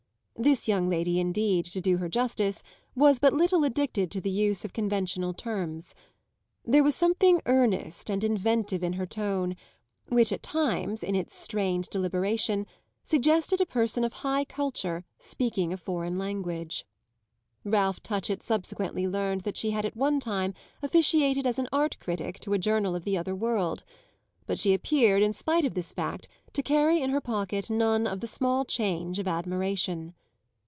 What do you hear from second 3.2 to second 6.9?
little addicted to the use of conventional terms; there